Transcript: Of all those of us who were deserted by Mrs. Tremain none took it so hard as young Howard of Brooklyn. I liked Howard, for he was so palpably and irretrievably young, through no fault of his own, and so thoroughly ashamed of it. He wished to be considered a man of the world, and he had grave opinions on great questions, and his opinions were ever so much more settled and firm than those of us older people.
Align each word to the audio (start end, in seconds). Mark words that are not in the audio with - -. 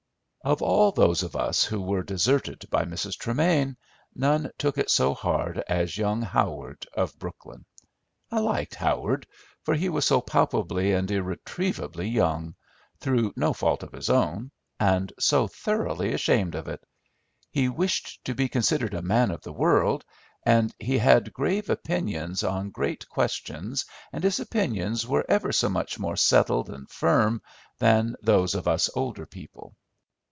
Of 0.43 0.63
all 0.63 0.91
those 0.91 1.21
of 1.21 1.35
us 1.35 1.63
who 1.65 1.79
were 1.79 2.01
deserted 2.01 2.65
by 2.71 2.83
Mrs. 2.85 3.15
Tremain 3.15 3.77
none 4.15 4.49
took 4.57 4.79
it 4.79 4.89
so 4.89 5.13
hard 5.13 5.63
as 5.69 5.99
young 5.99 6.23
Howard 6.23 6.87
of 6.95 7.15
Brooklyn. 7.19 7.63
I 8.31 8.39
liked 8.39 8.73
Howard, 8.73 9.27
for 9.61 9.75
he 9.75 9.87
was 9.87 10.05
so 10.05 10.19
palpably 10.19 10.93
and 10.93 11.11
irretrievably 11.11 12.09
young, 12.09 12.55
through 12.99 13.33
no 13.35 13.53
fault 13.53 13.83
of 13.83 13.91
his 13.91 14.09
own, 14.09 14.49
and 14.79 15.13
so 15.19 15.47
thoroughly 15.47 16.11
ashamed 16.11 16.55
of 16.55 16.67
it. 16.67 16.83
He 17.51 17.69
wished 17.69 18.25
to 18.25 18.33
be 18.33 18.49
considered 18.49 18.95
a 18.95 19.03
man 19.03 19.29
of 19.29 19.43
the 19.43 19.53
world, 19.53 20.03
and 20.43 20.73
he 20.79 20.97
had 20.97 21.33
grave 21.33 21.69
opinions 21.69 22.43
on 22.43 22.71
great 22.71 23.07
questions, 23.09 23.85
and 24.11 24.23
his 24.23 24.39
opinions 24.39 25.05
were 25.05 25.23
ever 25.29 25.51
so 25.51 25.69
much 25.69 25.99
more 25.99 26.15
settled 26.15 26.67
and 26.71 26.89
firm 26.89 27.43
than 27.77 28.15
those 28.23 28.55
of 28.55 28.67
us 28.67 28.89
older 28.95 29.27
people. 29.27 29.75